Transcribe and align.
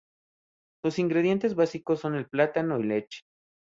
Sus 0.83 0.97
ingredientes 0.97 1.53
básicos 1.53 1.99
son 1.99 2.15
el 2.15 2.27
plátano 2.27 2.79
y 2.79 2.83
leche. 2.85 3.21